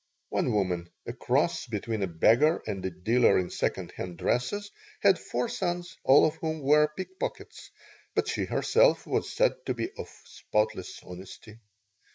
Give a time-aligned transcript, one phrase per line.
[0.29, 4.71] One woman, a cross between a beggar and a dealer in second hand dresses,
[5.03, 7.69] had four sons, all of whom were pickpockets,
[8.15, 11.59] but she herself was said to be of spotless honesty.